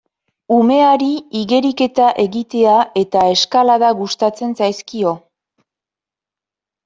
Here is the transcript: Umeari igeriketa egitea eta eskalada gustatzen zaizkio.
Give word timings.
Umeari 0.53 1.09
igeriketa 1.41 2.07
egitea 2.23 2.79
eta 3.01 3.25
eskalada 3.33 3.91
gustatzen 3.99 4.55
zaizkio. 4.61 5.13